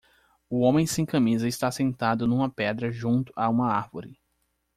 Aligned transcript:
O 0.49 0.61
homem 0.61 0.87
sem 0.87 1.05
camisa 1.05 1.47
está 1.47 1.71
sentado 1.71 2.25
numa 2.25 2.49
pedra 2.49 2.91
junto 2.91 3.31
a 3.35 3.47
uma 3.47 3.67
árvore. 3.67 4.19